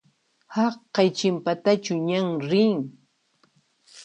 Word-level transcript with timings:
Haqay 0.55 1.09
chinpatachu 1.17 1.93
ñan 2.07 2.27
rin? 2.49 2.79